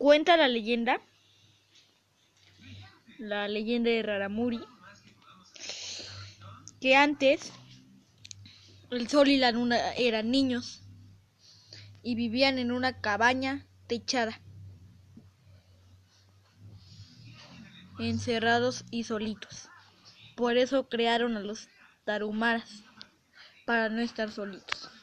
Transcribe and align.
Cuenta 0.00 0.38
la 0.38 0.48
leyenda, 0.48 0.98
la 3.18 3.48
leyenda 3.48 3.90
de 3.90 4.02
Raramuri, 4.02 4.58
que 6.80 6.96
antes 6.96 7.52
el 8.90 9.10
sol 9.10 9.28
y 9.28 9.36
la 9.36 9.52
luna 9.52 9.92
eran 9.98 10.30
niños 10.30 10.80
y 12.02 12.14
vivían 12.14 12.58
en 12.58 12.72
una 12.72 13.02
cabaña 13.02 13.66
techada, 13.88 14.40
encerrados 17.98 18.86
y 18.90 19.04
solitos. 19.04 19.68
Por 20.34 20.56
eso 20.56 20.88
crearon 20.88 21.36
a 21.36 21.40
los 21.40 21.68
tarumaras, 22.04 22.84
para 23.66 23.90
no 23.90 24.00
estar 24.00 24.32
solitos. 24.32 24.99